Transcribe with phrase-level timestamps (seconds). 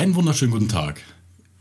[0.00, 1.02] Einen wunderschönen guten Tag.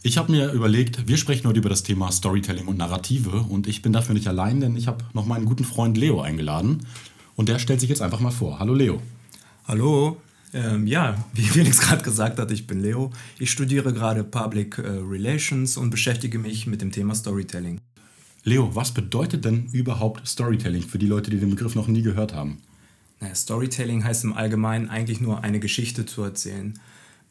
[0.02, 3.82] Ich habe mir überlegt, wir sprechen heute über das Thema Storytelling und Narrative und ich
[3.82, 6.88] bin dafür nicht allein, denn ich habe noch meinen guten Freund Leo eingeladen
[7.36, 8.60] und der stellt sich jetzt einfach mal vor.
[8.60, 9.02] Hallo Leo.
[9.68, 10.22] Hallo.
[10.54, 13.12] Ähm, ja, wie Felix gerade gesagt hat, ich bin Leo.
[13.40, 17.82] Ich studiere gerade Public äh, Relations und beschäftige mich mit dem Thema Storytelling.
[18.46, 22.34] Leo, was bedeutet denn überhaupt Storytelling für die Leute, die den Begriff noch nie gehört
[22.34, 22.60] haben?
[23.20, 26.80] Naja, Storytelling heißt im Allgemeinen eigentlich nur eine Geschichte zu erzählen.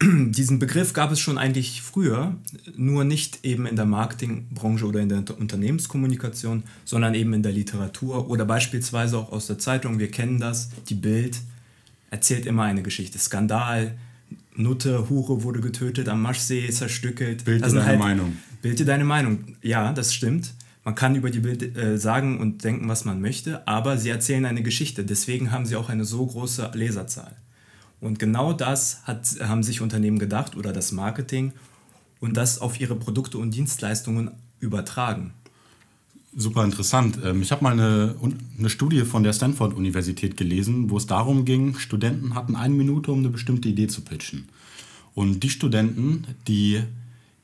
[0.03, 2.37] Diesen Begriff gab es schon eigentlich früher,
[2.77, 8.31] nur nicht eben in der Marketingbranche oder in der Unternehmenskommunikation, sondern eben in der Literatur
[8.31, 9.99] oder beispielsweise auch aus der Zeitung.
[9.99, 11.41] Wir kennen das, die Bild
[12.11, 13.19] erzählt immer eine Geschichte.
[13.19, 13.97] Skandal,
[14.55, 17.45] Nutte, Hure wurde getötet, am Maschsee zerstückelt.
[17.45, 18.37] Bild dir deine halt, Meinung.
[18.63, 19.57] Bild dir deine Meinung.
[19.63, 20.55] Ja, das stimmt.
[20.85, 24.47] Man kann über die Bild äh, sagen und denken, was man möchte, aber sie erzählen
[24.47, 25.05] eine Geschichte.
[25.05, 27.37] Deswegen haben sie auch eine so große Leserzahl.
[28.01, 31.53] Und genau das hat, haben sich Unternehmen gedacht oder das Marketing
[32.21, 35.33] und das auf ihre Produkte und Dienstleistungen übertragen.
[36.37, 37.19] Super interessant.
[37.25, 38.15] Ähm, ich habe mal eine,
[38.59, 43.21] eine Studie von der Stanford-Universität gelesen, wo es darum ging, Studenten hatten eine Minute, um
[43.21, 44.49] eine bestimmte Idee zu pitchen.
[45.15, 46.83] Und die Studenten, die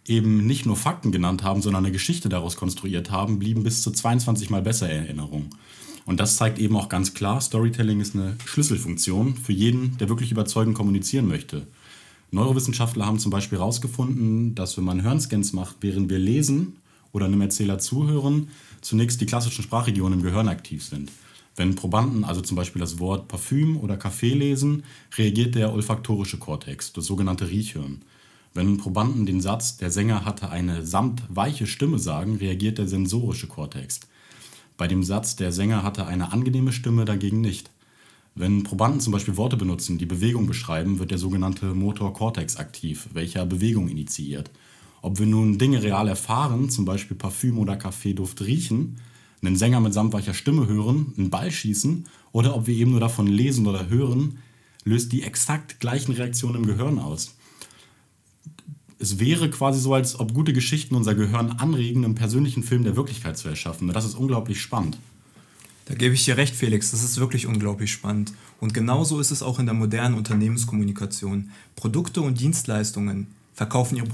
[0.07, 3.91] eben nicht nur Fakten genannt haben, sondern eine Geschichte daraus konstruiert haben, blieben bis zu
[3.91, 5.51] 22 Mal besser in Erinnerung.
[6.07, 10.31] Und das zeigt eben auch ganz klar, Storytelling ist eine Schlüsselfunktion für jeden, der wirklich
[10.31, 11.67] überzeugend kommunizieren möchte.
[12.31, 16.77] Neurowissenschaftler haben zum Beispiel herausgefunden, dass wenn man Hirnscans macht, während wir lesen
[17.13, 18.49] oder einem Erzähler zuhören,
[18.81, 21.11] zunächst die klassischen Sprachregionen im Gehirn aktiv sind.
[21.57, 24.83] Wenn Probanden also zum Beispiel das Wort Parfüm oder Kaffee lesen,
[25.17, 28.03] reagiert der olfaktorische Kortex, das sogenannte Riechhirn.
[28.53, 34.01] Wenn Probanden den Satz, der Sänger hatte eine samtweiche Stimme sagen, reagiert der sensorische Kortex.
[34.77, 37.71] Bei dem Satz, der Sänger hatte eine angenehme Stimme, dagegen nicht.
[38.35, 43.09] Wenn Probanden zum Beispiel Worte benutzen, die Bewegung beschreiben, wird der sogenannte Motor Cortex aktiv,
[43.13, 44.51] welcher Bewegung initiiert.
[45.03, 48.97] Ob wir nun Dinge real erfahren, zum Beispiel Parfüm oder Kaffeeduft riechen,
[49.41, 53.29] einen Sänger mit samtweicher Stimme hören, einen Ball schießen oder ob wir eben nur davon
[53.29, 54.39] lesen oder hören,
[54.85, 57.37] löst die exakt gleichen Reaktionen im Gehirn aus
[58.99, 62.97] es wäre quasi so, als ob gute Geschichten unser Gehirn anregen, einen persönlichen Film der
[62.97, 63.89] Wirklichkeit zu erschaffen.
[63.89, 64.99] Das ist unglaublich spannend.
[65.87, 66.93] Da gebe ich dir recht, Felix.
[66.93, 68.33] Das ist wirklich unglaublich spannend.
[68.61, 71.51] Und genauso ist es auch in der modernen Unternehmenskommunikation.
[71.77, 74.09] Produkte und Dienstleistungen verkaufen, ihre,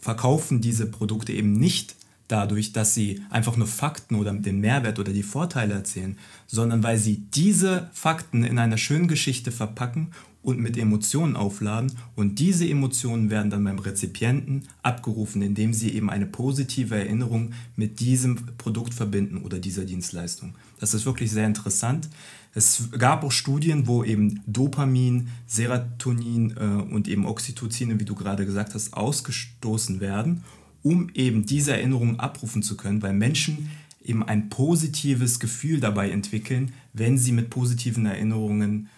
[0.00, 1.96] verkaufen diese Produkte eben nicht
[2.28, 6.98] dadurch, dass sie einfach nur Fakten oder den Mehrwert oder die Vorteile erzählen, sondern weil
[6.98, 10.08] sie diese Fakten in einer schönen Geschichte verpacken
[10.46, 16.08] und mit Emotionen aufladen und diese Emotionen werden dann beim Rezipienten abgerufen, indem sie eben
[16.08, 20.54] eine positive Erinnerung mit diesem Produkt verbinden oder dieser Dienstleistung.
[20.78, 22.08] Das ist wirklich sehr interessant.
[22.54, 28.46] Es gab auch Studien, wo eben Dopamin, Serotonin äh, und eben Oxytocin, wie du gerade
[28.46, 30.44] gesagt hast, ausgestoßen werden,
[30.84, 33.68] um eben diese Erinnerungen abrufen zu können, weil Menschen
[34.04, 38.88] eben ein positives Gefühl dabei entwickeln, wenn sie mit positiven Erinnerungen äh,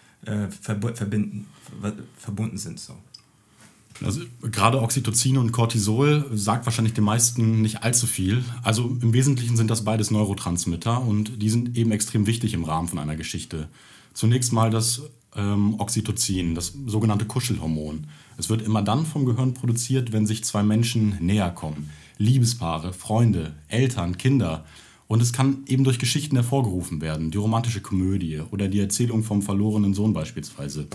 [0.61, 1.47] verbinden,
[2.17, 2.79] verbunden sind.
[2.79, 2.93] So.
[4.03, 8.43] Also gerade Oxytocin und Cortisol sagt wahrscheinlich den meisten nicht allzu viel.
[8.63, 12.87] Also im Wesentlichen sind das beides Neurotransmitter und die sind eben extrem wichtig im Rahmen
[12.87, 13.67] von einer Geschichte.
[14.13, 15.01] Zunächst mal das
[15.35, 18.07] ähm, Oxytocin, das sogenannte Kuschelhormon.
[18.37, 21.89] Es wird immer dann vom Gehirn produziert, wenn sich zwei Menschen näher kommen.
[22.17, 24.65] Liebespaare, Freunde, Eltern, Kinder.
[25.09, 29.41] Und es kann eben durch Geschichten hervorgerufen werden, die romantische Komödie oder die Erzählung vom
[29.41, 30.85] verlorenen Sohn beispielsweise.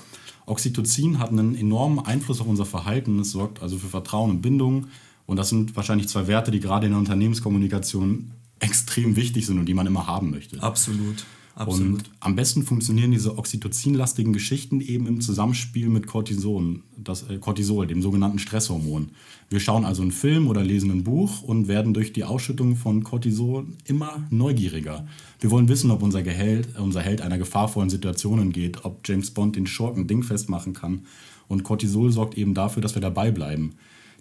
[0.46, 4.86] Oxytocin hat einen enormen Einfluss auf unser Verhalten, es sorgt also für Vertrauen und Bindung.
[5.26, 8.30] Und das sind wahrscheinlich zwei Werte, die gerade in der Unternehmenskommunikation
[8.60, 10.62] extrem wichtig sind und die man immer haben möchte.
[10.62, 11.24] Absolut.
[11.56, 12.00] Absolut.
[12.00, 17.86] Und am besten funktionieren diese oxytocinlastigen Geschichten eben im Zusammenspiel mit Cortison, das äh, Cortisol,
[17.86, 19.10] dem sogenannten Stresshormon.
[19.50, 23.04] Wir schauen also einen Film oder lesen ein Buch und werden durch die Ausschüttung von
[23.04, 25.06] Cortisol immer neugieriger.
[25.38, 29.54] Wir wollen wissen, ob unser, Gehalt, unser Held einer gefahrvollen Situation entgeht, ob James Bond
[29.54, 31.02] den Schurken dingfest machen kann.
[31.46, 33.74] Und Cortisol sorgt eben dafür, dass wir dabei bleiben.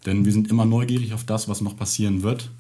[0.06, 2.52] Denn wir sind immer neugierig auf das, was noch passieren wird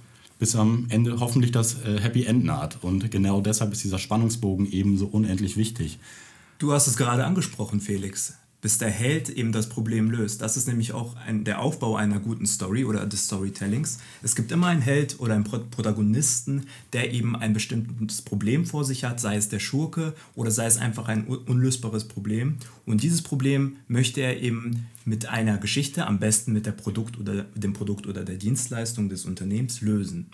[0.44, 2.84] bis am Ende hoffentlich das äh, Happy End naht.
[2.84, 6.00] Und genau deshalb ist dieser Spannungsbogen eben so unendlich wichtig.
[6.60, 10.42] Du hast es gerade angesprochen, Felix bis der Held eben das Problem löst.
[10.42, 14.00] Das ist nämlich auch ein, der Aufbau einer guten Story oder des Storytellings.
[14.24, 19.04] Es gibt immer einen Held oder einen Protagonisten, der eben ein bestimmtes Problem vor sich
[19.04, 22.56] hat, sei es der Schurke oder sei es einfach ein unlösbares Problem.
[22.86, 27.44] Und dieses Problem möchte er eben mit einer Geschichte, am besten mit der Produkt oder
[27.56, 30.27] dem Produkt oder der Dienstleistung des Unternehmens lösen.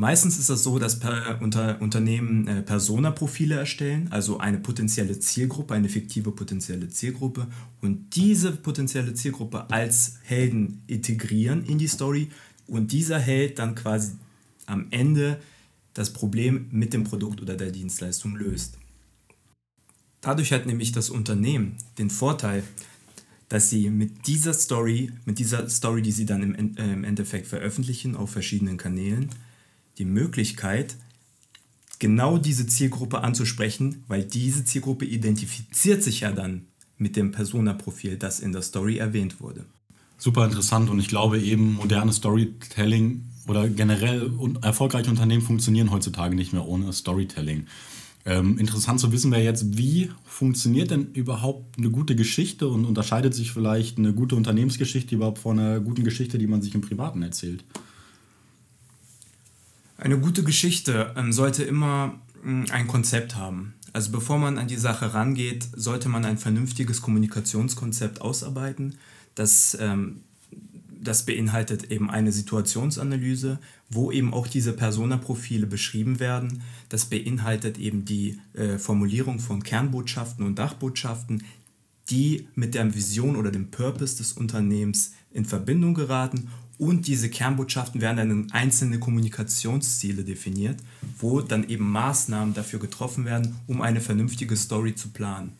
[0.00, 0.98] Meistens ist das so, dass
[1.40, 7.48] unter, Unternehmen äh, Persona-Profile erstellen, also eine potenzielle Zielgruppe, eine fiktive potenzielle Zielgruppe
[7.82, 12.30] und diese potenzielle Zielgruppe als Helden integrieren in die Story
[12.66, 14.12] und dieser Held dann quasi
[14.64, 15.38] am Ende
[15.92, 18.78] das Problem mit dem Produkt oder der Dienstleistung löst.
[20.22, 22.62] Dadurch hat nämlich das Unternehmen den Vorteil,
[23.50, 27.48] dass sie mit dieser Story, mit dieser Story, die sie dann im, äh, im Endeffekt
[27.48, 29.28] veröffentlichen auf verschiedenen Kanälen,
[30.00, 30.96] die Möglichkeit,
[32.00, 36.62] genau diese Zielgruppe anzusprechen, weil diese Zielgruppe identifiziert sich ja dann
[36.96, 39.66] mit dem Persona-Profil, das in der Story erwähnt wurde.
[40.18, 44.30] Super interessant und ich glaube eben modernes Storytelling oder generell
[44.62, 47.66] erfolgreiche Unternehmen funktionieren heutzutage nicht mehr ohne Storytelling.
[48.26, 53.34] Ähm, interessant zu wissen wäre jetzt, wie funktioniert denn überhaupt eine gute Geschichte und unterscheidet
[53.34, 57.22] sich vielleicht eine gute Unternehmensgeschichte überhaupt von einer guten Geschichte, die man sich im Privaten
[57.22, 57.64] erzählt?
[60.00, 63.74] Eine gute Geschichte ähm, sollte immer ähm, ein Konzept haben.
[63.92, 68.96] Also bevor man an die Sache rangeht, sollte man ein vernünftiges Kommunikationskonzept ausarbeiten,
[69.34, 70.22] das, ähm,
[70.90, 73.58] das beinhaltet eben eine Situationsanalyse,
[73.90, 76.62] wo eben auch diese Persona-Profile beschrieben werden.
[76.88, 81.44] Das beinhaltet eben die äh, Formulierung von Kernbotschaften und Dachbotschaften,
[82.10, 86.48] die mit der Vision oder dem Purpose des Unternehmens in Verbindung geraten
[86.80, 90.78] und diese Kernbotschaften werden dann in einzelne Kommunikationsziele definiert,
[91.18, 95.52] wo dann eben Maßnahmen dafür getroffen werden, um eine vernünftige Story zu planen.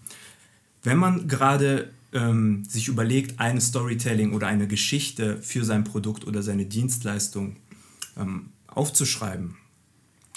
[0.82, 6.42] Wenn man gerade ähm, sich überlegt, eine Storytelling oder eine Geschichte für sein Produkt oder
[6.42, 7.56] seine Dienstleistung
[8.16, 9.56] ähm, aufzuschreiben,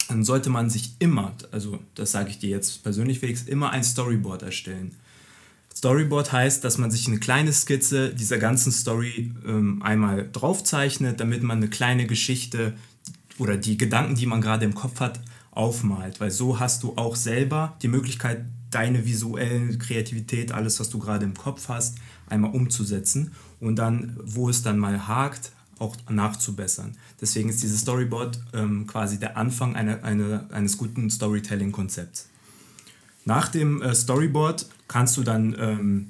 [0.10, 4.44] dann sollte man sich immer, also das sage ich dir jetzt persönlich immer ein Storyboard
[4.44, 4.96] erstellen.
[5.84, 11.44] Storyboard heißt, dass man sich eine kleine Skizze dieser ganzen Story ähm, einmal draufzeichnet, damit
[11.44, 12.72] man eine kleine Geschichte
[13.38, 15.20] oder die Gedanken, die man gerade im Kopf hat,
[15.52, 16.22] aufmalt.
[16.22, 21.26] Weil so hast du auch selber die Möglichkeit, deine visuelle Kreativität, alles, was du gerade
[21.26, 21.98] im Kopf hast,
[22.28, 26.96] einmal umzusetzen und dann, wo es dann mal hakt, auch nachzubessern.
[27.20, 32.30] Deswegen ist dieses Storyboard ähm, quasi der Anfang eine, eine, eines guten Storytelling-Konzepts.
[33.26, 36.08] Nach dem äh, Storyboard kannst du dann ähm,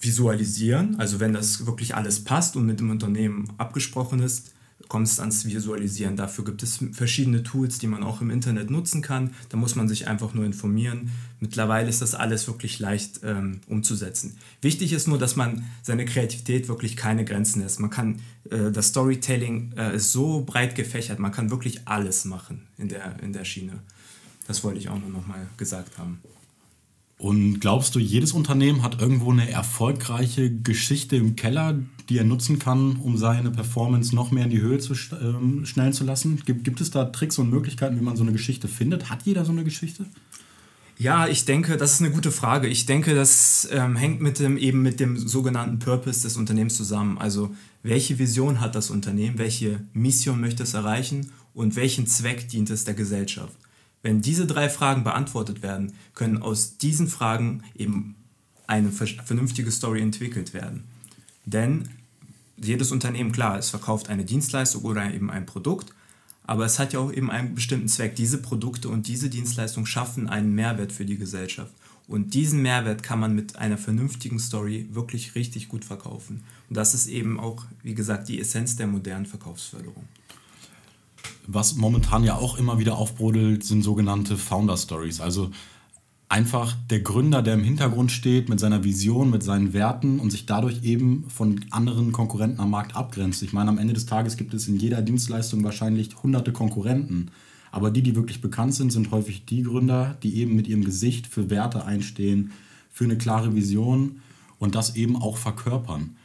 [0.00, 4.52] visualisieren, also wenn das wirklich alles passt und mit dem Unternehmen abgesprochen ist,
[4.88, 6.16] kommst du ans Visualisieren.
[6.16, 9.30] Dafür gibt es verschiedene Tools, die man auch im Internet nutzen kann.
[9.48, 11.10] Da muss man sich einfach nur informieren.
[11.40, 14.36] Mittlerweile ist das alles wirklich leicht ähm, umzusetzen.
[14.60, 17.80] Wichtig ist nur, dass man seine Kreativität wirklich keine Grenzen lässt.
[17.80, 18.20] Man kann,
[18.50, 23.18] äh, das Storytelling äh, ist so breit gefächert, man kann wirklich alles machen in der,
[23.22, 23.80] in der Schiene.
[24.46, 26.20] Das wollte ich auch nur noch mal gesagt haben.
[27.22, 31.78] Und glaubst du, jedes Unternehmen hat irgendwo eine erfolgreiche Geschichte im Keller,
[32.08, 35.92] die er nutzen kann, um seine Performance noch mehr in die Höhe zu ähm, schnellen
[35.92, 36.42] zu lassen?
[36.44, 39.08] Gibt, gibt es da Tricks und Möglichkeiten, wie man so eine Geschichte findet?
[39.08, 40.04] Hat jeder so eine Geschichte?
[40.98, 42.66] Ja, ich denke, das ist eine gute Frage.
[42.66, 47.18] Ich denke, das ähm, hängt mit dem, eben mit dem sogenannten Purpose des Unternehmens zusammen.
[47.18, 47.54] Also
[47.84, 52.84] welche Vision hat das Unternehmen, welche Mission möchte es erreichen und welchen Zweck dient es
[52.84, 53.56] der Gesellschaft?
[54.02, 58.16] Wenn diese drei Fragen beantwortet werden, können aus diesen Fragen eben
[58.66, 60.84] eine vernünftige Story entwickelt werden.
[61.44, 61.88] Denn
[62.56, 65.92] jedes Unternehmen, klar, es verkauft eine Dienstleistung oder eben ein Produkt,
[66.44, 68.16] aber es hat ja auch eben einen bestimmten Zweck.
[68.16, 71.72] Diese Produkte und diese Dienstleistungen schaffen einen Mehrwert für die Gesellschaft.
[72.08, 76.42] Und diesen Mehrwert kann man mit einer vernünftigen Story wirklich richtig gut verkaufen.
[76.68, 80.04] Und das ist eben auch, wie gesagt, die Essenz der modernen Verkaufsförderung.
[81.46, 85.20] Was momentan ja auch immer wieder aufbrodelt, sind sogenannte Founder Stories.
[85.20, 85.50] Also
[86.28, 90.46] einfach der Gründer, der im Hintergrund steht mit seiner Vision, mit seinen Werten und sich
[90.46, 93.42] dadurch eben von anderen Konkurrenten am Markt abgrenzt.
[93.42, 97.30] Ich meine, am Ende des Tages gibt es in jeder Dienstleistung wahrscheinlich hunderte Konkurrenten.
[97.70, 101.26] Aber die, die wirklich bekannt sind, sind häufig die Gründer, die eben mit ihrem Gesicht
[101.26, 102.52] für Werte einstehen,
[102.90, 104.20] für eine klare Vision
[104.58, 106.16] und das eben auch verkörpern.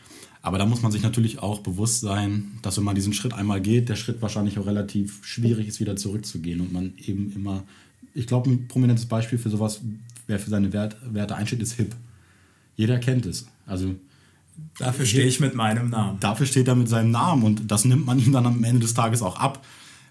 [0.47, 3.59] Aber da muss man sich natürlich auch bewusst sein, dass wenn man diesen Schritt einmal
[3.59, 7.65] geht, der Schritt wahrscheinlich auch relativ schwierig ist, wieder zurückzugehen und man eben immer,
[8.13, 9.81] ich glaube, ein prominentes Beispiel für sowas,
[10.25, 11.93] wer für seine Wert, Werte einsteht, ist HIP.
[12.77, 13.45] Jeder kennt es.
[13.65, 13.95] Also
[14.79, 16.17] Dafür stehe ich mit meinem Namen.
[16.21, 18.93] Dafür steht er mit seinem Namen und das nimmt man ihm dann am Ende des
[18.93, 19.65] Tages auch ab.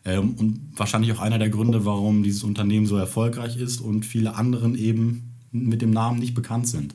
[0.04, 4.34] Ähm, und wahrscheinlich auch einer der Gründe, warum dieses Unternehmen so erfolgreich ist und viele
[4.34, 6.94] anderen eben mit dem Namen nicht bekannt sind.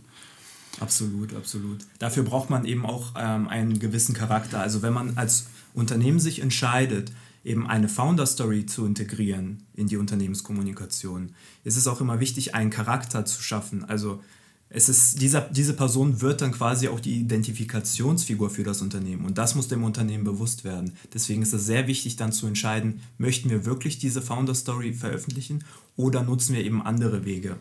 [0.81, 1.85] Absolut, absolut.
[1.99, 4.59] Dafür braucht man eben auch ähm, einen gewissen Charakter.
[4.59, 5.45] Also wenn man als
[5.75, 7.11] Unternehmen sich entscheidet,
[7.43, 11.33] eben eine Founder Story zu integrieren in die Unternehmenskommunikation,
[11.63, 13.85] ist es auch immer wichtig, einen Charakter zu schaffen.
[13.85, 14.21] Also
[14.69, 19.25] es ist, dieser, diese Person wird dann quasi auch die Identifikationsfigur für das Unternehmen.
[19.25, 20.93] Und das muss dem Unternehmen bewusst werden.
[21.13, 25.63] Deswegen ist es sehr wichtig, dann zu entscheiden, möchten wir wirklich diese Founder Story veröffentlichen
[25.95, 27.57] oder nutzen wir eben andere Wege.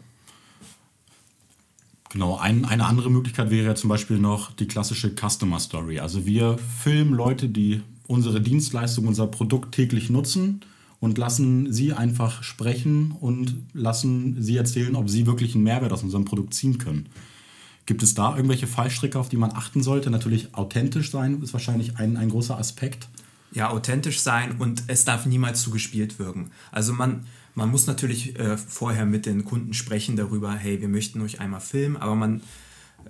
[2.11, 6.01] Genau, ein, eine andere Möglichkeit wäre ja zum Beispiel noch die klassische Customer Story.
[6.01, 10.61] Also wir filmen Leute, die unsere Dienstleistung, unser Produkt täglich nutzen
[10.99, 16.03] und lassen sie einfach sprechen und lassen sie erzählen, ob sie wirklich einen Mehrwert aus
[16.03, 17.07] unserem Produkt ziehen können.
[17.87, 20.11] Gibt es da irgendwelche Fallstricke, auf die man achten sollte?
[20.11, 23.09] Natürlich authentisch sein ist wahrscheinlich ein, ein großer Aspekt.
[23.53, 26.51] Ja, authentisch sein und es darf niemals zu gespielt wirken.
[26.73, 31.21] Also man, man muss natürlich äh, vorher mit den Kunden sprechen darüber, hey, wir möchten
[31.21, 32.43] euch einmal filmen, aber man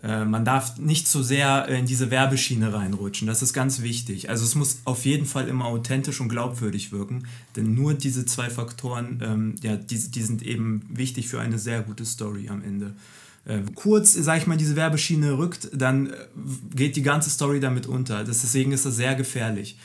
[0.02, 3.26] äh, man darf nicht zu sehr in diese Werbeschiene reinrutschen.
[3.26, 4.30] Das ist ganz wichtig.
[4.30, 8.50] Also es muss auf jeden Fall immer authentisch und glaubwürdig wirken, denn nur diese zwei
[8.50, 12.94] Faktoren, ähm, ja, die, die sind eben wichtig für eine sehr gute Story am Ende.
[13.44, 16.12] Äh, kurz, sag ich mal, diese Werbeschiene rückt, dann äh,
[16.74, 18.24] geht die ganze Story damit unter.
[18.24, 19.78] deswegen ist das sehr gefährlich.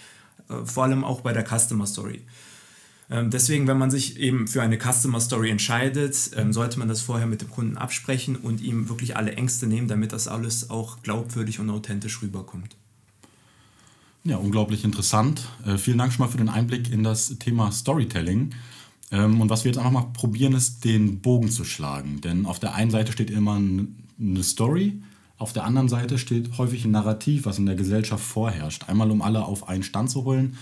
[0.49, 2.21] Äh, vor allem auch bei der Customer Story.
[3.09, 7.01] Ähm, deswegen, wenn man sich eben für eine Customer Story entscheidet, ähm, sollte man das
[7.01, 11.01] vorher mit dem Kunden absprechen und ihm wirklich alle Ängste nehmen, damit das alles auch
[11.03, 12.75] glaubwürdig und authentisch rüberkommt.
[14.23, 15.47] Ja, unglaublich interessant.
[15.65, 18.55] Äh, vielen Dank schon mal für den Einblick in das Thema Storytelling.
[19.11, 22.21] Ähm, und was wir jetzt einfach mal probieren, ist, den Bogen zu schlagen.
[22.21, 24.99] Denn auf der einen Seite steht immer eine Story,
[25.37, 28.87] auf der anderen Seite steht häufig ein Narrativ, was in der Gesellschaft vorherrscht.
[28.87, 30.57] Einmal, um alle auf einen Stand zu holen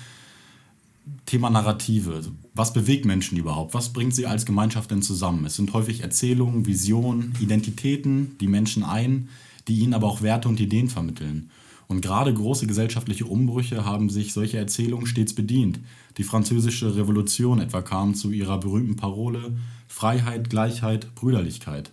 [1.26, 2.22] Thema Narrative.
[2.54, 3.74] Was bewegt Menschen überhaupt?
[3.74, 5.46] Was bringt sie als Gemeinschaft denn zusammen?
[5.46, 9.30] Es sind häufig Erzählungen, Visionen, Identitäten, die Menschen ein,
[9.68, 11.50] die ihnen aber auch Werte und Ideen vermitteln.
[11.88, 15.80] Und gerade große gesellschaftliche Umbrüche haben sich solche Erzählungen stets bedient.
[16.18, 19.58] Die französische Revolution etwa kam zu ihrer berühmten Parole
[19.88, 21.92] Freiheit, Gleichheit, Brüderlichkeit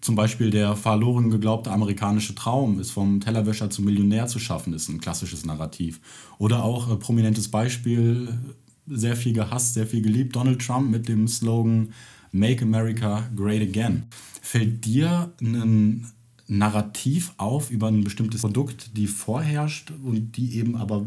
[0.00, 4.88] zum Beispiel der verloren geglaubte amerikanische Traum ist vom Tellerwäscher zum Millionär zu schaffen, ist
[4.88, 6.00] ein klassisches Narrativ.
[6.38, 8.38] Oder auch äh, prominentes Beispiel,
[8.86, 11.92] sehr viel gehasst, sehr viel geliebt, Donald Trump mit dem Slogan
[12.32, 14.04] Make America Great Again.
[14.42, 16.06] Fällt dir ein
[16.46, 21.06] Narrativ auf über ein bestimmtes Produkt, die vorherrscht und die eben aber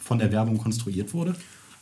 [0.00, 1.36] von der Werbung konstruiert wurde?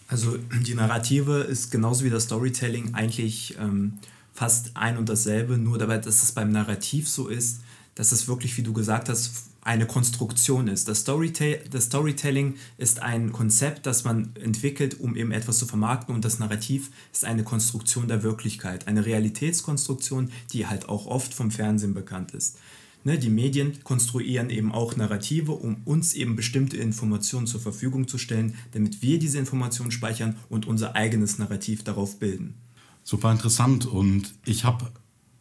[0.09, 3.95] Also die Narrative ist genauso wie das Storytelling eigentlich ähm,
[4.33, 7.61] fast ein und dasselbe, nur dabei, dass es beim Narrativ so ist,
[7.95, 10.89] dass es wirklich, wie du gesagt hast, eine Konstruktion ist.
[10.89, 16.15] Das, Storytell das Storytelling ist ein Konzept, das man entwickelt, um eben etwas zu vermarkten
[16.15, 21.51] und das Narrativ ist eine Konstruktion der Wirklichkeit, eine Realitätskonstruktion, die halt auch oft vom
[21.51, 22.59] Fernsehen bekannt ist.
[23.03, 28.19] Ne, die Medien konstruieren eben auch Narrative, um uns eben bestimmte Informationen zur Verfügung zu
[28.19, 32.55] stellen, damit wir diese Informationen speichern und unser eigenes Narrativ darauf bilden.
[33.03, 33.87] Super interessant.
[33.87, 34.91] Und ich habe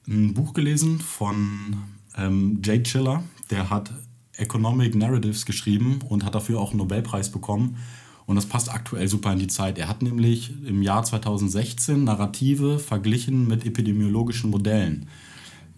[0.07, 1.77] ein Buch gelesen von
[2.17, 3.91] ähm, Jay Chiller, der hat
[4.37, 7.77] Economic Narratives geschrieben und hat dafür auch einen Nobelpreis bekommen.
[8.25, 9.77] Und das passt aktuell super in die Zeit.
[9.79, 15.07] Er hat nämlich im Jahr 2016 Narrative verglichen mit epidemiologischen Modellen.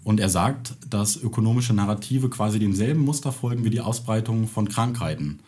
[0.03, 5.39] Und er sagt, dass ökonomische Narrative quasi demselben Muster folgen wie die Ausbreitung von Krankheiten.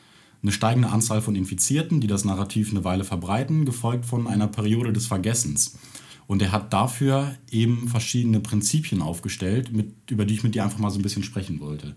[0.42, 4.94] Eine steigende Anzahl von Infizierten, die das Narrativ eine Weile verbreiten, gefolgt von einer Periode
[4.94, 5.78] des Vergessens.
[6.28, 10.80] Und er hat dafür eben verschiedene Prinzipien aufgestellt, mit, über die ich mit dir einfach
[10.80, 11.96] mal so ein bisschen sprechen wollte.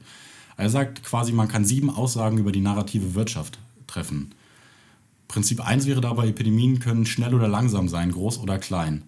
[0.57, 4.35] Er sagt quasi, man kann sieben Aussagen über die narrative Wirtschaft treffen.
[5.29, 9.03] Prinzip 1 wäre dabei, Epidemien können schnell oder langsam sein, groß oder klein.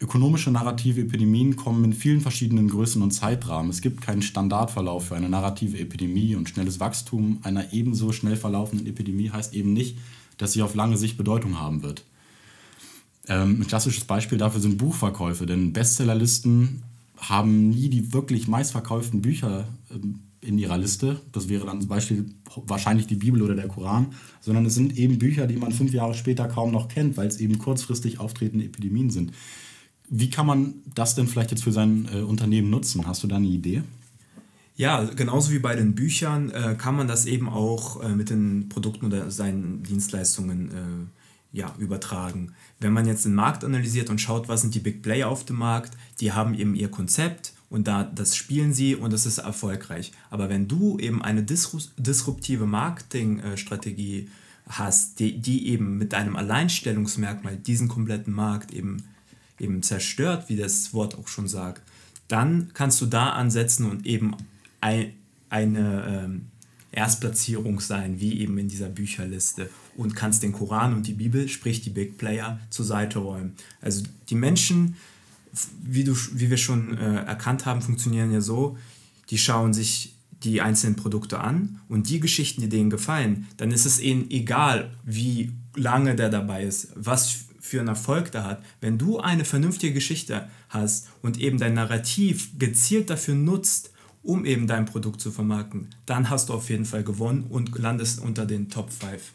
[0.00, 3.70] Ökonomische narrative Epidemien kommen in vielen verschiedenen Größen und Zeitrahmen.
[3.70, 8.86] Es gibt keinen Standardverlauf für eine narrative Epidemie und schnelles Wachstum einer ebenso schnell verlaufenden
[8.86, 9.98] Epidemie heißt eben nicht,
[10.36, 12.04] dass sie auf lange Sicht Bedeutung haben wird.
[13.28, 16.82] Ähm, ein klassisches Beispiel dafür sind Buchverkäufe, denn Bestsellerlisten
[17.16, 21.20] haben nie die wirklich meistverkauften Bücher ähm, in ihrer Liste.
[21.32, 22.26] Das wäre dann zum Beispiel
[22.66, 24.08] wahrscheinlich die Bibel oder der Koran,
[24.40, 27.38] sondern es sind eben Bücher, die man fünf Jahre später kaum noch kennt, weil es
[27.38, 29.32] eben kurzfristig auftretende Epidemien sind.
[30.10, 33.06] Wie kann man das denn vielleicht jetzt für sein äh, Unternehmen nutzen?
[33.06, 33.82] Hast du da eine Idee?
[34.76, 38.68] Ja, genauso wie bei den Büchern äh, kann man das eben auch äh, mit den
[38.68, 41.13] Produkten oder seinen Dienstleistungen äh,
[41.54, 42.52] ja, übertragen.
[42.80, 45.56] Wenn man jetzt den Markt analysiert und schaut, was sind die Big Player auf dem
[45.56, 50.12] Markt, die haben eben ihr Konzept und da, das spielen sie und das ist erfolgreich.
[50.30, 54.28] Aber wenn du eben eine disruptive Marketingstrategie
[54.68, 59.04] hast, die, die eben mit deinem Alleinstellungsmerkmal diesen kompletten Markt eben,
[59.60, 61.82] eben zerstört, wie das Wort auch schon sagt,
[62.26, 64.34] dann kannst du da ansetzen und eben
[64.80, 65.12] ein,
[65.50, 66.46] eine ähm,
[66.90, 71.82] Erstplatzierung sein, wie eben in dieser Bücherliste und kannst den Koran und die Bibel, sprich
[71.82, 73.54] die Big Player, zur Seite räumen.
[73.80, 74.96] Also die Menschen
[75.82, 78.76] wie, du, wie wir schon äh, erkannt haben, funktionieren ja so,
[79.30, 83.86] die schauen sich die einzelnen Produkte an und die Geschichten, die denen gefallen, dann ist
[83.86, 88.62] es ihnen egal, wie lange der dabei ist, was für einen Erfolg der hat.
[88.80, 93.90] Wenn du eine vernünftige Geschichte hast und eben dein Narrativ gezielt dafür nutzt,
[94.22, 98.20] um eben dein Produkt zu vermarkten, dann hast du auf jeden Fall gewonnen und landest
[98.20, 99.32] unter den Top 5.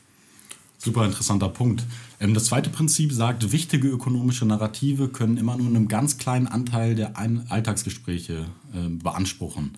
[0.81, 1.83] Super interessanter Punkt.
[2.21, 6.95] Ähm, das zweite Prinzip sagt, wichtige ökonomische Narrative können immer nur einen ganz kleinen Anteil
[6.95, 9.71] der Alltagsgespräche äh, beanspruchen.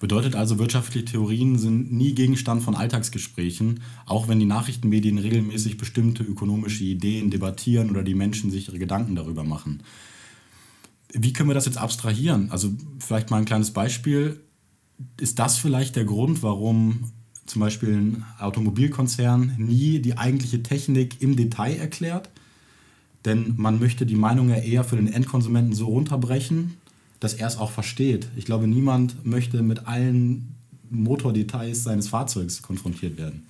[0.00, 6.24] Bedeutet also, wirtschaftliche Theorien sind nie Gegenstand von Alltagsgesprächen, auch wenn die Nachrichtenmedien regelmäßig bestimmte
[6.24, 9.84] ökonomische Ideen debattieren oder die Menschen sich ihre Gedanken darüber machen.
[11.12, 12.50] Wie können wir das jetzt abstrahieren?
[12.50, 14.40] Also vielleicht mal ein kleines Beispiel.
[15.16, 17.12] Ist das vielleicht der Grund, warum
[17.50, 22.30] zum Beispiel ein Automobilkonzern nie die eigentliche Technik im Detail erklärt?
[23.24, 26.76] Denn man möchte die Meinung ja eher für den Endkonsumenten so runterbrechen,
[27.20, 28.28] dass er es auch versteht.
[28.36, 30.54] Ich glaube, niemand möchte mit allen
[30.88, 33.44] Motordetails seines Fahrzeugs konfrontiert werden.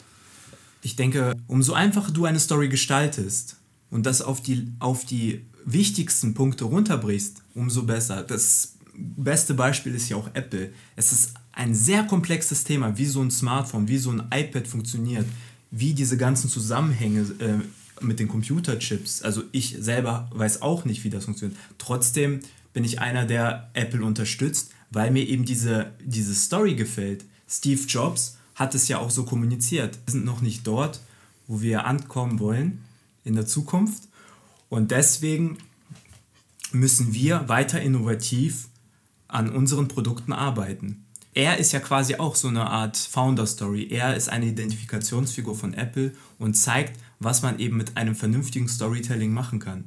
[0.83, 3.57] Ich denke, umso einfacher du eine Story gestaltest
[3.91, 8.23] und das auf die, auf die wichtigsten Punkte runterbrichst, umso besser.
[8.23, 10.73] Das beste Beispiel ist ja auch Apple.
[10.97, 15.27] Es ist ein sehr komplexes Thema, wie so ein Smartphone, wie so ein iPad funktioniert,
[15.71, 19.21] wie diese ganzen Zusammenhänge äh, mit den Computerchips.
[19.21, 21.59] Also ich selber weiß auch nicht, wie das funktioniert.
[21.77, 22.41] Trotzdem
[22.73, 27.27] bin ich einer, der Apple unterstützt, weil mir eben diese, diese Story gefällt.
[27.47, 29.99] Steve Jobs hat es ja auch so kommuniziert.
[30.07, 31.01] Wir sind noch nicht dort,
[31.47, 32.81] wo wir ankommen wollen
[33.23, 34.05] in der Zukunft.
[34.71, 35.59] Und deswegen
[36.73, 38.69] müssen wir weiter innovativ
[39.29, 41.05] an unseren Produkten arbeiten.
[41.41, 43.89] Er ist ja quasi auch so eine Art Founder-Story.
[43.91, 49.33] Er ist eine Identifikationsfigur von Apple und zeigt, was man eben mit einem vernünftigen Storytelling
[49.33, 49.85] machen kann.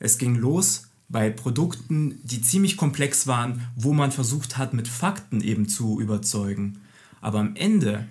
[0.00, 5.40] Es ging los bei Produkten, die ziemlich komplex waren, wo man versucht hat, mit Fakten
[5.40, 6.80] eben zu überzeugen.
[7.20, 8.08] Aber am Ende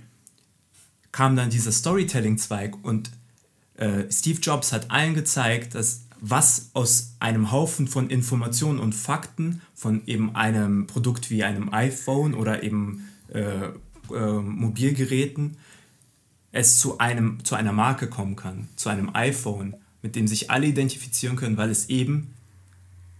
[1.11, 3.11] kam dann dieser Storytelling-Zweig und
[3.75, 9.61] äh, Steve Jobs hat allen gezeigt, dass was aus einem Haufen von Informationen und Fakten
[9.75, 13.67] von eben einem Produkt wie einem iPhone oder eben äh,
[14.13, 15.57] äh, Mobilgeräten
[16.51, 20.67] es zu, einem, zu einer Marke kommen kann, zu einem iPhone, mit dem sich alle
[20.67, 22.33] identifizieren können, weil es eben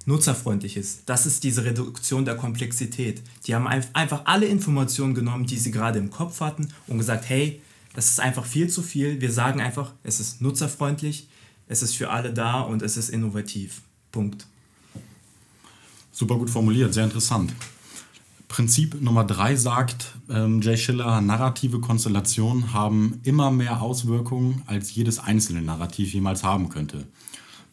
[0.05, 1.03] nutzerfreundlich ist.
[1.05, 3.21] Das ist diese Reduktion der Komplexität.
[3.45, 7.61] Die haben einfach alle Informationen genommen, die sie gerade im Kopf hatten und gesagt, hey,
[7.93, 9.21] das ist einfach viel zu viel.
[9.21, 11.27] Wir sagen einfach, es ist nutzerfreundlich,
[11.67, 13.81] es ist für alle da und es ist innovativ.
[14.11, 14.45] Punkt.
[16.11, 17.53] Super gut formuliert, sehr interessant.
[18.47, 25.19] Prinzip Nummer drei sagt ähm, Jay Schiller, narrative Konstellationen haben immer mehr Auswirkungen, als jedes
[25.19, 27.05] einzelne Narrativ jemals haben könnte.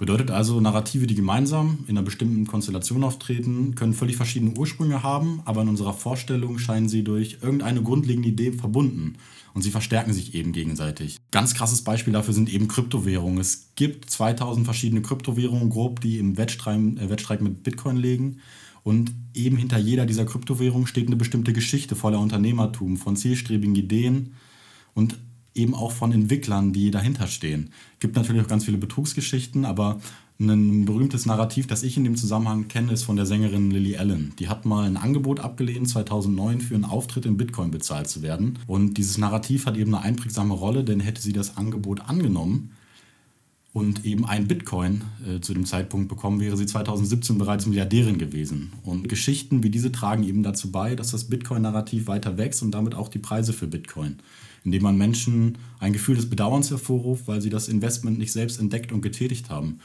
[0.03, 5.43] Bedeutet also, Narrative, die gemeinsam in einer bestimmten Konstellation auftreten, können völlig verschiedene Ursprünge haben,
[5.45, 9.15] aber in unserer Vorstellung scheinen sie durch irgendeine grundlegende Idee verbunden
[9.55, 11.19] und sie verstärken sich eben gegenseitig.
[11.31, 13.39] Ganz krasses Beispiel dafür sind eben Kryptowährungen.
[13.39, 18.41] Es gibt 2000 verschiedene Kryptowährungen, grob, die im Wettstreit, äh, Wettstreit mit Bitcoin liegen.
[18.83, 24.35] Und eben hinter jeder dieser Kryptowährungen steht eine bestimmte Geschichte voller Unternehmertum, von zielstrebigen Ideen
[24.95, 25.17] und
[25.55, 27.71] eben auch von Entwicklern, die dahinter stehen.
[28.01, 30.01] Gibt natürlich auch ganz viele Betrugsgeschichten, aber
[30.41, 34.33] ein berühmtes Narrativ, das ich in dem Zusammenhang kenne, ist von der Sängerin Lily Allen.
[34.39, 38.59] Die hat mal ein Angebot abgelehnt, 2009 für einen Auftritt in Bitcoin bezahlt zu werden.
[38.67, 42.73] Und dieses Narrativ hat eben eine einprägsame Rolle, denn hätte sie das Angebot angenommen
[43.73, 48.73] und eben ein Bitcoin äh, zu dem Zeitpunkt bekommen, wäre sie 2017 bereits Milliardärin gewesen.
[48.85, 52.95] Und Geschichten wie diese tragen eben dazu bei, dass das Bitcoin-Narrativ weiter wächst und damit
[52.95, 54.17] auch die Preise für Bitcoin
[54.65, 58.93] indem man Menschen ein Gefühl des Bedauerns hervorruft, weil sie das Investment nicht selbst entdeckt
[58.93, 59.81] und getätigt haben.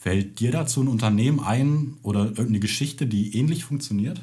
[0.00, 4.20] Fällt dir dazu ein Unternehmen ein oder irgendeine Geschichte, die ähnlich funktioniert?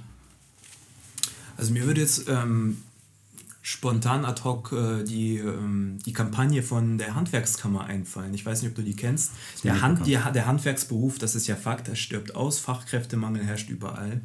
[1.58, 2.78] Also mir würde jetzt ähm,
[3.62, 8.34] spontan ad hoc äh, die, ähm, die Kampagne von der Handwerkskammer einfallen.
[8.34, 9.32] Ich weiß nicht, ob du die kennst.
[9.64, 14.22] Der, Hand, die, der Handwerksberuf, das ist ja Fakt, er stirbt aus, Fachkräftemangel herrscht überall.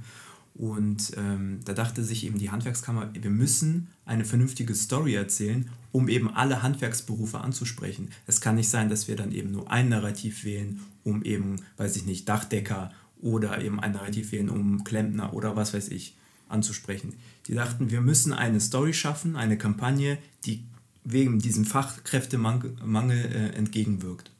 [0.59, 6.09] Und ähm, da dachte sich eben die Handwerkskammer, wir müssen eine vernünftige Story erzählen, um
[6.09, 8.11] eben alle Handwerksberufe anzusprechen.
[8.27, 11.97] Es kann nicht sein, dass wir dann eben nur ein Narrativ wählen, um eben, weiß
[11.97, 12.90] ich nicht, Dachdecker
[13.21, 16.16] oder eben ein Narrativ wählen, um Klempner oder was weiß ich
[16.49, 17.14] anzusprechen.
[17.49, 20.64] Die dachten, wir müssen eine Story schaffen, eine Kampagne, die
[21.05, 24.31] wegen diesem Fachkräftemangel äh, entgegenwirkt.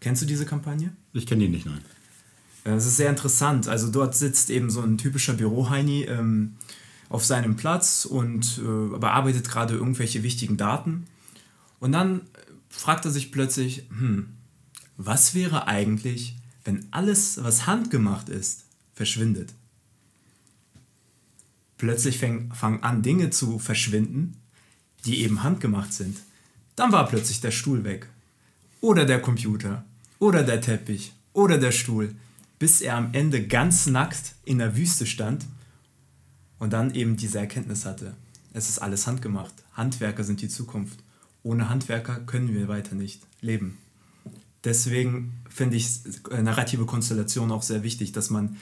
[0.00, 0.92] Kennst du diese Kampagne?
[1.12, 1.80] Ich kenne die nicht, nein.
[2.64, 3.68] Es ist sehr interessant.
[3.68, 6.56] Also dort sitzt eben so ein typischer Büroheini ähm,
[7.08, 11.06] auf seinem Platz und äh, bearbeitet gerade irgendwelche wichtigen Daten.
[11.80, 12.22] Und dann
[12.68, 14.28] fragt er sich plötzlich, hm,
[14.96, 19.54] was wäre eigentlich, wenn alles, was handgemacht ist, verschwindet.
[21.78, 24.36] Plötzlich fangen fang an, Dinge zu verschwinden,
[25.06, 26.18] die eben handgemacht sind.
[26.76, 28.08] Dann war plötzlich der Stuhl weg.
[28.82, 29.84] Oder der Computer.
[30.18, 31.12] Oder der Teppich.
[31.32, 32.14] Oder der Stuhl.
[32.60, 35.46] Bis er am Ende ganz nackt in der Wüste stand
[36.60, 38.14] und dann eben diese Erkenntnis hatte.
[38.52, 39.54] Es ist alles handgemacht.
[39.72, 41.00] Handwerker sind die Zukunft.
[41.42, 43.78] Ohne Handwerker können wir weiter nicht leben.
[44.62, 48.56] Deswegen finde ich narrative Konstellation auch sehr wichtig, dass man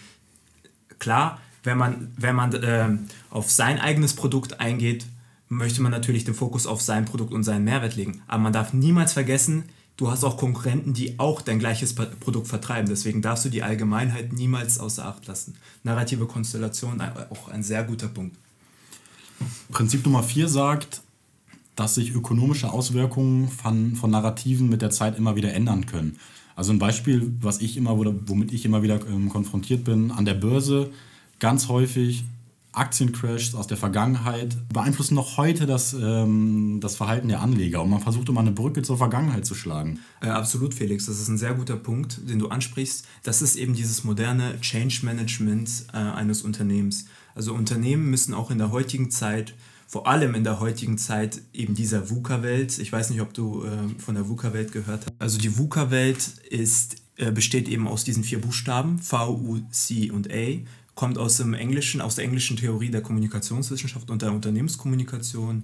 [0.98, 2.96] klar, wenn man, wenn man äh,
[3.30, 5.06] auf sein eigenes Produkt eingeht,
[5.48, 8.22] möchte man natürlich den Fokus auf sein Produkt und seinen Mehrwert legen.
[8.28, 9.64] Aber man darf niemals vergessen,
[9.98, 12.88] du hast auch Konkurrenten, die auch dein gleiches Produkt vertreiben.
[12.88, 15.56] Deswegen darfst du die Allgemeinheit niemals außer Acht lassen.
[15.82, 18.36] Narrative Konstellation auch ein sehr guter Punkt.
[19.70, 21.02] Prinzip Nummer 4 sagt,
[21.76, 26.18] dass sich ökonomische Auswirkungen von, von Narrativen mit der Zeit immer wieder ändern können.
[26.56, 30.34] Also ein Beispiel, was ich immer, womit ich immer wieder ähm, konfrontiert bin, an der
[30.34, 30.90] Börse
[31.38, 32.24] ganz häufig
[32.72, 38.00] Aktiencrashs aus der Vergangenheit beeinflussen noch heute das, ähm, das Verhalten der Anleger und man
[38.00, 40.00] versucht immer eine Brücke zur Vergangenheit zu schlagen.
[40.20, 41.06] Äh, absolut, Felix.
[41.06, 43.06] Das ist ein sehr guter Punkt, den du ansprichst.
[43.22, 47.06] Das ist eben dieses moderne Change Management äh, eines Unternehmens.
[47.34, 49.54] Also Unternehmen müssen auch in der heutigen Zeit
[49.88, 52.78] vor allem in der heutigen Zeit eben dieser VUCA-Welt.
[52.78, 55.14] Ich weiß nicht, ob du äh, von der VUCA-Welt gehört hast.
[55.18, 56.18] Also die VUCA-Welt
[56.50, 60.58] ist, äh, besteht eben aus diesen vier Buchstaben, V, U, C und A,
[60.98, 65.62] kommt aus dem Englischen, aus der englischen Theorie der Kommunikationswissenschaft und der Unternehmenskommunikation,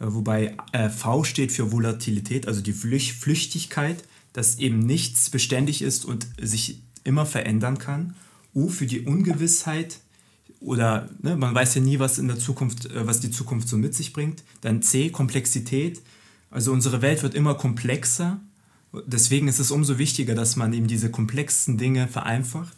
[0.00, 6.04] äh, wobei äh, V steht für Volatilität, also die Flüchtigkeit, dass eben nichts beständig ist
[6.04, 8.16] und sich immer verändern kann.
[8.54, 10.00] U für die Ungewissheit,
[10.60, 13.78] oder ne, man weiß ja nie, was in der Zukunft, äh, was die Zukunft so
[13.78, 14.44] mit sich bringt.
[14.60, 16.02] Dann C, Komplexität.
[16.50, 18.42] Also unsere Welt wird immer komplexer.
[19.06, 22.76] Deswegen ist es umso wichtiger, dass man eben diese komplexen Dinge vereinfacht.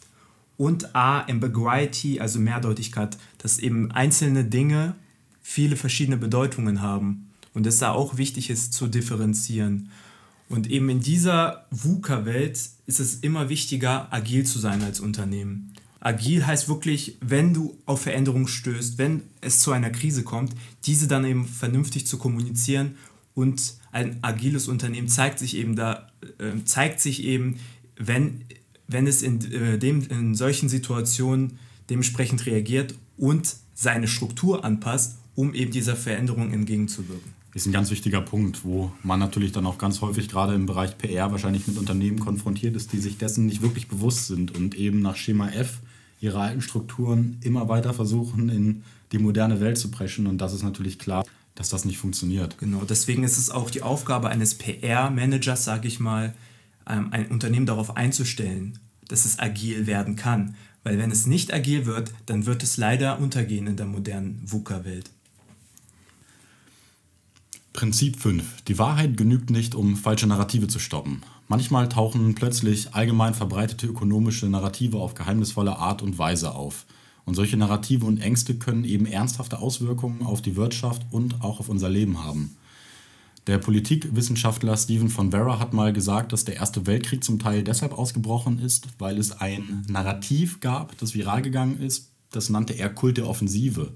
[0.59, 4.93] Und A, Ambiguity, also Mehrdeutigkeit, dass eben einzelne Dinge
[5.41, 7.29] viele verschiedene Bedeutungen haben.
[7.53, 9.89] Und es da auch wichtig ist zu differenzieren.
[10.49, 15.71] Und eben in dieser VUCA-Welt ist es immer wichtiger, agil zu sein als Unternehmen.
[16.01, 21.07] Agil heißt wirklich, wenn du auf Veränderungen stößt, wenn es zu einer Krise kommt, diese
[21.07, 22.97] dann eben vernünftig zu kommunizieren
[23.33, 27.61] und ein agiles Unternehmen zeigt sich eben da, äh, zeigt sich eben,
[27.95, 28.43] wenn,
[28.89, 35.53] wenn es in, äh, dem, in solchen Situationen dementsprechend reagiert und seine Struktur anpasst, um
[35.53, 37.39] eben dieser Veränderung entgegenzuwirken.
[37.53, 40.97] Ist ein ganz wichtiger Punkt, wo man natürlich dann auch ganz häufig gerade im Bereich
[40.97, 45.01] PR wahrscheinlich mit Unternehmen konfrontiert ist, die sich dessen nicht wirklich bewusst sind und eben
[45.01, 45.79] nach Schema F
[46.19, 50.27] ihre alten Strukturen immer weiter versuchen, in die moderne Welt zu preschen.
[50.27, 51.25] Und das ist natürlich klar,
[51.55, 52.57] dass das nicht funktioniert.
[52.59, 56.33] Genau, deswegen ist es auch die Aufgabe eines PR-Managers, sage ich mal,
[56.89, 60.55] ähm, ein Unternehmen darauf einzustellen, dass es agil werden kann.
[60.83, 65.11] Weil wenn es nicht agil wird, dann wird es leider untergehen in der modernen VUCA-Welt.
[67.73, 68.63] Prinzip 5.
[68.63, 71.21] Die Wahrheit genügt nicht, um falsche Narrative zu stoppen.
[71.47, 76.85] Manchmal tauchen plötzlich allgemein verbreitete ökonomische Narrative auf geheimnisvolle Art und Weise auf.
[77.25, 81.69] Und solche Narrative und Ängste können eben ernsthafte Auswirkungen auf die Wirtschaft und auch auf
[81.69, 82.55] unser Leben haben.
[83.49, 87.97] Der Politikwissenschaftler Stephen von Vera hat mal gesagt, dass der Erste Weltkrieg zum Teil deshalb
[87.97, 92.11] ausgebrochen ist, weil es ein Narrativ gab, das viral gegangen ist.
[92.29, 93.93] Das nannte er Kult der Offensive.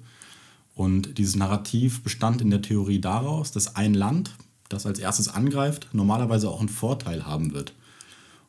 [0.73, 4.31] Und dieses Narrativ bestand in der Theorie daraus, dass ein Land,
[4.69, 7.75] das als erstes angreift, normalerweise auch einen Vorteil haben wird.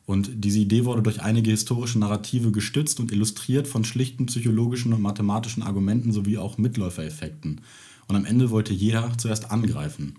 [0.07, 5.03] Und diese Idee wurde durch einige historische Narrative gestützt und illustriert von schlichten psychologischen und
[5.03, 7.61] mathematischen Argumenten sowie auch Mitläufereffekten.
[8.07, 10.15] Und am Ende wollte jeder zuerst angreifen.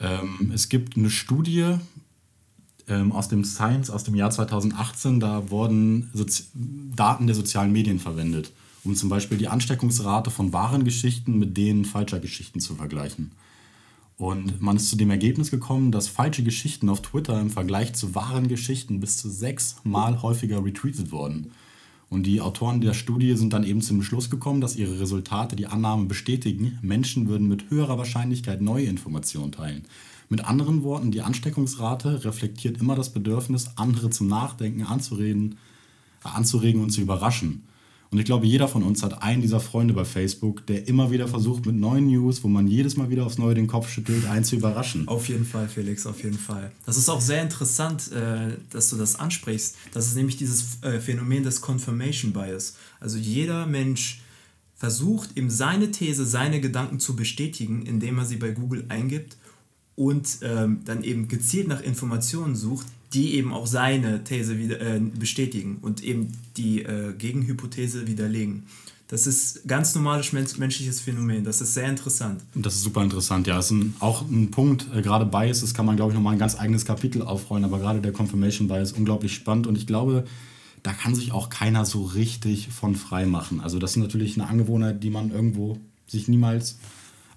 [0.00, 1.76] Ähm, es gibt eine Studie
[2.88, 7.98] ähm, aus dem Science aus dem Jahr 2018, da wurden Sozi Daten der sozialen Medien
[7.98, 8.52] verwendet
[8.84, 13.32] um zum Beispiel die Ansteckungsrate von wahren Geschichten mit denen falscher Geschichten zu vergleichen.
[14.16, 18.14] Und man ist zu dem Ergebnis gekommen, dass falsche Geschichten auf Twitter im Vergleich zu
[18.14, 21.52] wahren Geschichten bis zu sechsmal häufiger retweetet wurden.
[22.10, 25.68] Und die Autoren der Studie sind dann eben zum Beschluss gekommen, dass ihre Resultate die
[25.68, 29.84] Annahme bestätigen, Menschen würden mit höherer Wahrscheinlichkeit neue Informationen teilen.
[30.28, 35.56] Mit anderen Worten, die Ansteckungsrate reflektiert immer das Bedürfnis, andere zum Nachdenken anzureden,
[36.22, 37.62] anzuregen und zu überraschen.
[38.12, 41.28] Und ich glaube, jeder von uns hat einen dieser Freunde bei Facebook, der immer wieder
[41.28, 44.44] versucht, mit neuen News, wo man jedes Mal wieder aufs Neue den Kopf schüttelt, einen
[44.44, 45.06] zu überraschen.
[45.06, 46.72] Auf jeden Fall, Felix, auf jeden Fall.
[46.86, 49.76] Das ist auch sehr interessant, äh, dass du das ansprichst.
[49.92, 52.76] Das ist nämlich dieses äh, Phänomen des Confirmation Bias.
[52.98, 54.22] Also jeder Mensch
[54.74, 59.36] versucht, eben seine These, seine Gedanken zu bestätigen, indem er sie bei Google eingibt
[59.94, 65.00] und ähm, dann eben gezielt nach Informationen sucht, die eben auch seine These wieder, äh,
[65.00, 68.64] bestätigen und eben die äh, Gegenhypothese widerlegen.
[69.08, 71.42] Das ist ganz normales menschliches Phänomen.
[71.42, 72.42] Das ist sehr interessant.
[72.54, 73.56] Das ist super interessant, ja.
[73.56, 76.38] Das ist ein, auch ein Punkt, äh, gerade Biases kann man, glaube ich, nochmal ein
[76.38, 80.24] ganz eigenes Kapitel aufrollen, aber gerade der Confirmation Bias ist unglaublich spannend und ich glaube,
[80.84, 83.60] da kann sich auch keiner so richtig von frei machen.
[83.60, 86.78] Also das ist natürlich eine Angewohnheit, die man irgendwo sich niemals,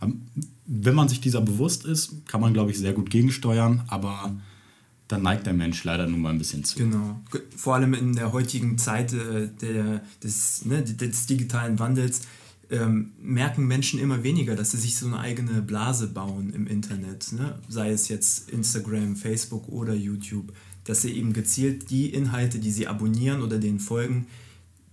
[0.04, 0.22] ähm,
[0.68, 4.32] wenn man sich dieser bewusst ist, kann man, glaube ich, sehr gut gegensteuern, aber
[5.08, 6.80] da neigt der Mensch leider nun mal ein bisschen zu.
[6.80, 7.22] Genau.
[7.56, 12.22] Vor allem in der heutigen Zeit äh, der, des, ne, des digitalen Wandels
[12.70, 17.32] ähm, merken Menschen immer weniger, dass sie sich so eine eigene Blase bauen im Internet.
[17.34, 17.60] Ne?
[17.68, 20.54] Sei es jetzt Instagram, Facebook oder YouTube.
[20.86, 24.28] Dass sie eben gezielt die Inhalte, die sie abonnieren oder denen folgen,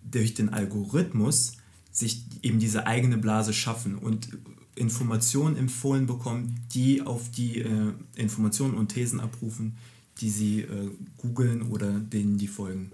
[0.08, 1.54] durch den Algorithmus
[1.90, 4.28] sich eben diese eigene Blase schaffen und
[4.74, 9.76] Informationen empfohlen bekommen, die auf die äh, Informationen und Thesen abrufen,
[10.20, 12.92] die sie äh, googeln oder denen die folgen.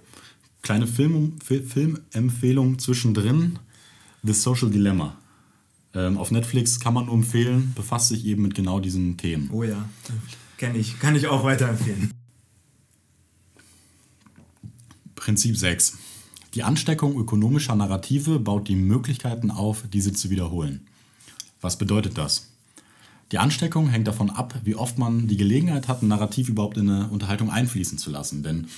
[0.62, 3.58] Kleine Film, Filmempfehlung zwischendrin:
[4.22, 5.16] The Social Dilemma.
[5.94, 9.48] Ähm, auf Netflix kann man nur empfehlen, befasst sich eben mit genau diesen Themen.
[9.50, 9.88] Oh ja,
[10.58, 12.10] kenne ich, kann ich auch weiterempfehlen.
[15.14, 15.98] Prinzip 6.
[16.54, 20.86] Die Ansteckung ökonomischer Narrative baut die Möglichkeiten auf, diese zu wiederholen.
[21.60, 22.55] Was bedeutet das?
[23.32, 26.88] Die Ansteckung hängt davon ab, wie oft man die Gelegenheit hat, ein Narrativ überhaupt in
[26.88, 28.44] eine Unterhaltung einfließen zu lassen.
[28.44, 28.68] Denn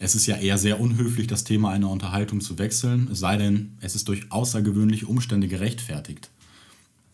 [0.00, 3.76] es ist ja eher sehr unhöflich, das Thema einer Unterhaltung zu wechseln, es sei denn,
[3.80, 6.30] es ist durch außergewöhnliche Umstände gerechtfertigt.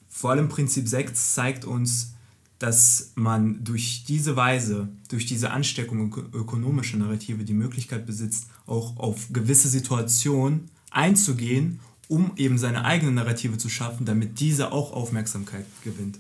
[0.09, 2.15] Vor allem Prinzip 6 zeigt uns,
[2.59, 9.29] dass man durch diese Weise, durch diese Ansteckung ökonomischer Narrative die Möglichkeit besitzt, auch auf
[9.31, 16.19] gewisse Situationen einzugehen, um eben seine eigene Narrative zu schaffen, damit diese auch Aufmerksamkeit gewinnt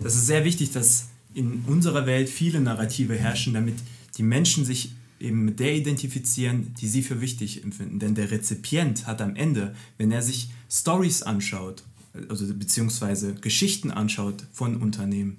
[0.00, 3.76] das ist sehr wichtig, dass in unserer Welt viele Narrative herrschen, damit
[4.16, 7.98] die Menschen sich eben mit der identifizieren, die sie für wichtig empfinden.
[7.98, 11.82] Denn der Rezipient hat am Ende, wenn er sich Stories anschaut,
[12.28, 15.38] also beziehungsweise Geschichten anschaut von Unternehmen,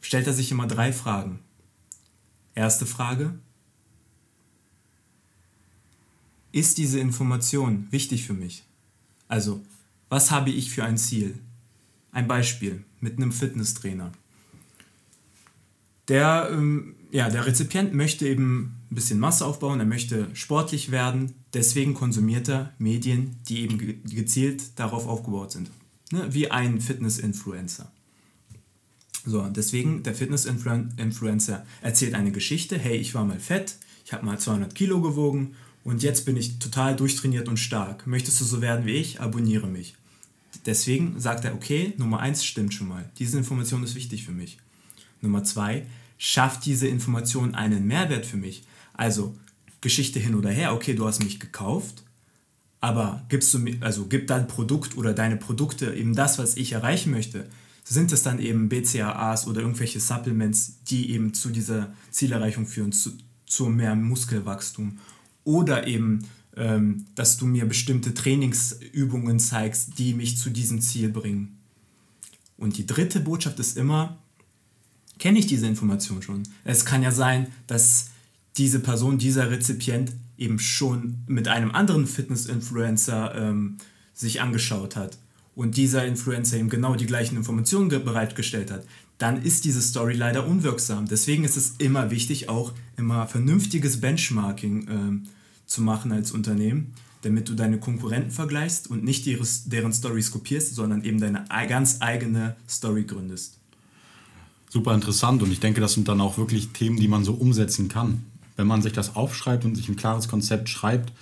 [0.00, 1.38] stellt er sich immer drei Fragen.
[2.54, 3.38] Erste Frage,
[6.52, 8.64] ist diese Information wichtig für mich?
[9.28, 9.60] Also,
[10.08, 11.38] was habe ich für ein Ziel?
[12.18, 14.10] Ein Beispiel mit einem Fitnesstrainer.
[16.08, 21.34] Der, ähm, ja, der Rezipient möchte eben ein bisschen Masse aufbauen, er möchte sportlich werden,
[21.54, 25.70] deswegen konsumiert er Medien, die eben gezielt darauf aufgebaut sind.
[26.10, 26.26] Ne?
[26.34, 27.92] Wie ein Fitness-Influencer.
[29.24, 34.40] So, deswegen der Fitness-Influencer erzählt eine Geschichte, hey, ich war mal fett, ich habe mal
[34.40, 35.54] 200 Kilo gewogen
[35.84, 38.08] und jetzt bin ich total durchtrainiert und stark.
[38.08, 39.20] Möchtest du so werden wie ich?
[39.20, 39.94] Abonniere mich.
[40.66, 43.08] Deswegen sagt er, okay, Nummer eins stimmt schon mal.
[43.18, 44.58] Diese Information ist wichtig für mich.
[45.20, 45.86] Nummer zwei,
[46.18, 48.64] schafft diese Information einen Mehrwert für mich?
[48.94, 49.34] Also
[49.80, 52.02] Geschichte hin oder her, okay, du hast mich gekauft,
[52.80, 57.10] aber gibst du also gibt dein Produkt oder deine Produkte eben das, was ich erreichen
[57.10, 57.46] möchte?
[57.84, 63.12] Sind es dann eben BCAAs oder irgendwelche Supplements, die eben zu dieser Zielerreichung führen, zu,
[63.46, 64.98] zu mehr Muskelwachstum?
[65.44, 71.58] Oder eben ähm, dass du mir bestimmte Trainingsübungen zeigst, die mich zu diesem Ziel bringen.
[72.56, 74.18] Und die dritte Botschaft ist immer,
[75.18, 76.42] kenne ich diese Information schon?
[76.64, 78.10] Es kann ja sein, dass
[78.56, 83.76] diese Person, dieser Rezipient eben schon mit einem anderen Fitness-Influencer ähm,
[84.14, 85.18] sich angeschaut hat
[85.54, 88.84] und dieser Influencer ihm genau die gleichen Informationen bereitgestellt hat,
[89.18, 91.06] dann ist diese Story leider unwirksam.
[91.06, 95.22] Deswegen ist es immer wichtig, auch immer vernünftiges Benchmarking ähm,
[95.68, 101.04] zu machen als Unternehmen, damit du deine Konkurrenten vergleichst und nicht deren Stories kopierst, sondern
[101.04, 103.58] eben deine ganz eigene Story gründest.
[104.68, 107.88] Super interessant und ich denke, das sind dann auch wirklich Themen, die man so umsetzen
[107.88, 108.24] kann.
[108.56, 111.12] Wenn man sich das aufschreibt und sich ein klares Konzept schreibt,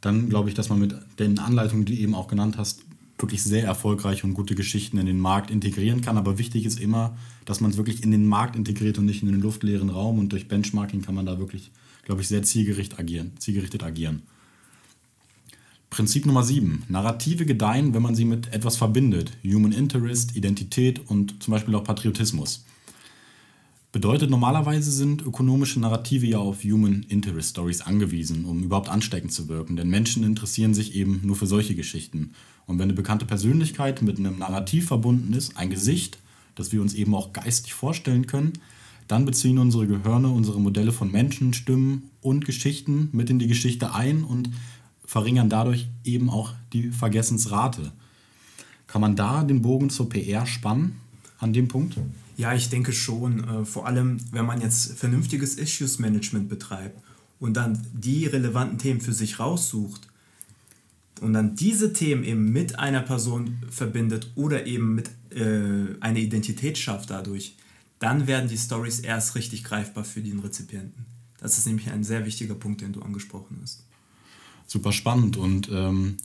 [0.00, 2.82] dann glaube ich, dass man mit den Anleitungen, die du eben auch genannt hast,
[3.18, 6.18] wirklich sehr erfolgreich und gute Geschichten in den Markt integrieren kann.
[6.18, 9.30] Aber wichtig ist immer, dass man es wirklich in den Markt integriert und nicht in
[9.30, 10.18] den luftleeren Raum.
[10.18, 11.70] Und durch Benchmarking kann man da wirklich
[12.06, 14.22] glaube ich, sehr zielgerichtet agieren, zielgerichtet agieren.
[15.90, 16.84] Prinzip Nummer 7.
[16.88, 19.32] Narrative gedeihen, wenn man sie mit etwas verbindet.
[19.44, 22.64] Human Interest, Identität und zum Beispiel auch Patriotismus.
[23.90, 29.48] Bedeutet, normalerweise sind ökonomische Narrative ja auf Human Interest Stories angewiesen, um überhaupt ansteckend zu
[29.48, 29.74] wirken.
[29.76, 32.34] Denn Menschen interessieren sich eben nur für solche Geschichten.
[32.66, 36.18] Und wenn eine bekannte Persönlichkeit mit einem Narrativ verbunden ist, ein Gesicht,
[36.54, 38.52] das wir uns eben auch geistig vorstellen können,
[39.08, 43.94] dann beziehen unsere Gehirne unsere Modelle von Menschen, Stimmen und Geschichten mit in die Geschichte
[43.94, 44.50] ein und
[45.04, 47.92] verringern dadurch eben auch die Vergessensrate.
[48.86, 51.00] Kann man da den Bogen zur PR spannen?
[51.38, 51.96] an dem Punkt?
[52.36, 53.44] Ja, ich denke schon.
[53.48, 57.00] Äh, vor allem, wenn man jetzt vernünftiges Issues-Management betreibt
[57.38, 60.08] und dann die relevanten Themen für sich raussucht
[61.20, 66.78] und dann diese Themen eben mit einer Person verbindet oder eben mit äh, eine Identität
[66.78, 67.56] schafft dadurch,
[67.98, 71.06] dann werden die Stories erst richtig greifbar für den Rezipienten.
[71.38, 73.84] Das ist nämlich ein sehr wichtiger Punkt, den du angesprochen hast.
[74.66, 76.16] Super spannend und ähm,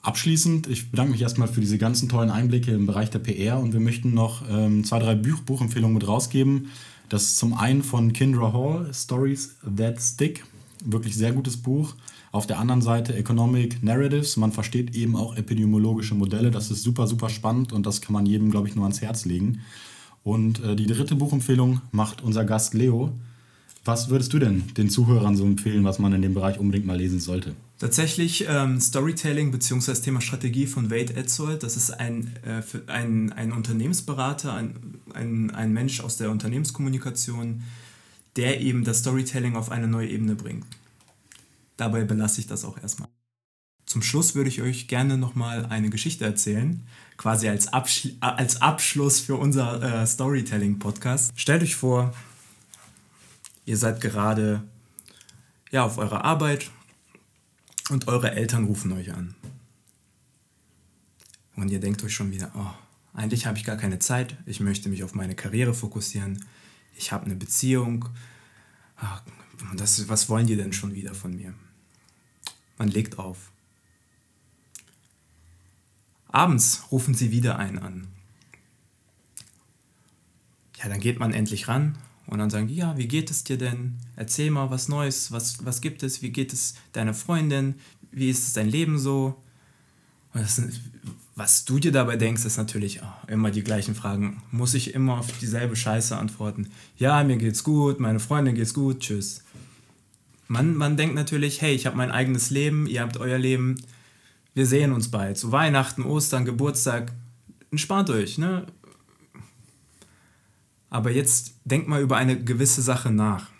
[0.00, 3.72] abschließend, ich bedanke mich erstmal für diese ganzen tollen Einblicke im Bereich der PR und
[3.72, 6.70] wir möchten noch ähm, zwei, drei Buch Buchempfehlungen mit rausgeben.
[7.08, 10.44] Das ist zum einen von Kindra Hall, Stories That Stick,
[10.84, 11.94] wirklich sehr gutes Buch.
[12.30, 14.38] Auf der anderen Seite Economic Narratives.
[14.38, 16.50] Man versteht eben auch epidemiologische Modelle.
[16.50, 19.26] Das ist super, super spannend und das kann man jedem, glaube ich, nur ans Herz
[19.26, 19.60] legen.
[20.24, 23.12] Und äh, die dritte Buchempfehlung macht unser Gast Leo.
[23.84, 26.96] Was würdest du denn den Zuhörern so empfehlen, was man in dem Bereich unbedingt mal
[26.96, 27.56] lesen sollte?
[27.78, 29.94] Tatsächlich ähm, Storytelling bzw.
[29.94, 31.64] Thema Strategie von Wade Etzold.
[31.64, 37.64] Das ist ein, äh, ein, ein Unternehmensberater, ein, ein, ein Mensch aus der Unternehmenskommunikation,
[38.36, 40.64] der eben das Storytelling auf eine neue Ebene bringt.
[41.76, 43.08] Dabei belasse ich das auch erstmal.
[43.92, 46.82] Zum Schluss würde ich euch gerne nochmal eine Geschichte erzählen,
[47.18, 51.32] quasi als, Abschl als Abschluss für unser äh, Storytelling-Podcast.
[51.36, 52.14] Stellt euch vor,
[53.66, 54.62] ihr seid gerade
[55.70, 56.70] ja, auf eurer Arbeit
[57.90, 59.34] und eure Eltern rufen euch an.
[61.56, 62.70] Und ihr denkt euch schon wieder, oh,
[63.12, 66.46] eigentlich habe ich gar keine Zeit, ich möchte mich auf meine Karriere fokussieren,
[66.96, 68.08] ich habe eine Beziehung,
[68.96, 69.22] ach,
[69.76, 71.52] das, was wollen die denn schon wieder von mir?
[72.78, 73.51] Man legt auf.
[76.32, 78.08] Abends rufen sie wieder einen an.
[80.82, 83.58] Ja, dann geht man endlich ran und dann sagen die, ja, wie geht es dir
[83.58, 83.98] denn?
[84.16, 87.74] Erzähl mal was Neues, was, was gibt es, wie geht es deiner Freundin,
[88.10, 89.36] wie ist es dein Leben so?
[90.34, 90.62] Das,
[91.36, 94.42] was du dir dabei denkst, ist natürlich oh, immer die gleichen Fragen.
[94.50, 96.70] Muss ich immer auf dieselbe Scheiße antworten?
[96.96, 99.44] Ja, mir geht's gut, meine Freundin geht's gut, tschüss.
[100.48, 103.76] Man, man denkt natürlich, hey, ich habe mein eigenes Leben, ihr habt euer Leben,
[104.54, 105.38] wir sehen uns bald.
[105.38, 107.12] Zu Weihnachten, Ostern, Geburtstag,
[107.70, 108.66] entspannt euch, ne?
[110.90, 113.50] Aber jetzt denkt mal über eine gewisse Sache nach.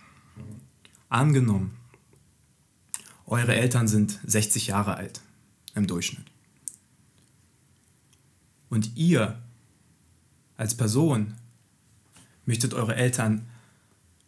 [1.08, 1.76] Angenommen,
[3.26, 5.22] eure Eltern sind 60 Jahre alt
[5.74, 6.26] im Durchschnitt.
[8.68, 9.38] Und ihr
[10.56, 11.34] als Person
[12.44, 13.46] möchtet eure Eltern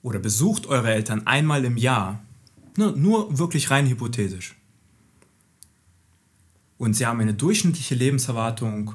[0.03, 2.23] oder besucht eure Eltern einmal im Jahr
[2.77, 4.57] nur, nur wirklich rein hypothetisch.
[6.79, 8.95] Und sie haben eine durchschnittliche Lebenserwartung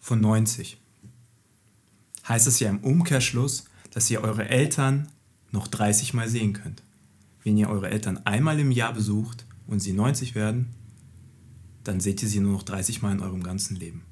[0.00, 0.80] von 90.
[2.28, 5.08] Heißt es ja im Umkehrschluss, dass ihr eure Eltern
[5.50, 6.82] noch 30 Mal sehen könnt.
[7.42, 10.74] Wenn ihr eure Eltern einmal im Jahr besucht und sie 90 werden,
[11.84, 14.04] dann seht ihr sie nur noch 30 Mal in eurem ganzen Leben.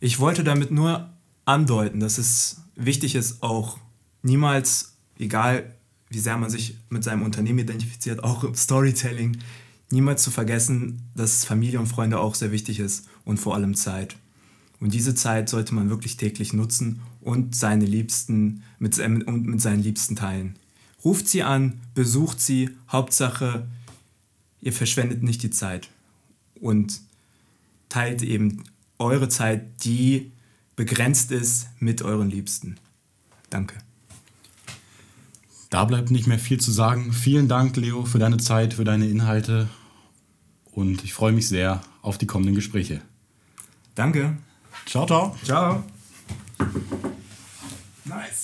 [0.00, 1.10] Ich wollte damit nur
[1.44, 3.78] andeuten, dass es wichtig ist, auch
[4.22, 5.74] niemals egal
[6.12, 9.38] wie sehr man sich mit seinem Unternehmen identifiziert, auch im Storytelling,
[9.90, 14.16] niemals zu vergessen, dass Familie und Freunde auch sehr wichtig ist und vor allem Zeit.
[14.80, 19.82] Und diese Zeit sollte man wirklich täglich nutzen und seine Liebsten mit, und mit seinen
[19.82, 20.56] Liebsten teilen.
[21.04, 23.66] Ruft sie an, besucht sie, Hauptsache,
[24.60, 25.88] ihr verschwendet nicht die Zeit
[26.60, 27.00] und
[27.88, 28.64] teilt eben
[28.98, 30.32] eure Zeit, die
[30.76, 32.76] begrenzt ist, mit euren Liebsten.
[33.50, 33.76] Danke.
[35.72, 37.14] Da bleibt nicht mehr viel zu sagen.
[37.14, 39.68] Vielen Dank, Leo, für deine Zeit, für deine Inhalte.
[40.70, 43.00] Und ich freue mich sehr auf die kommenden Gespräche.
[43.94, 44.36] Danke.
[44.84, 45.34] Ciao, ciao.
[45.42, 45.82] Ciao.
[48.04, 48.41] Nice.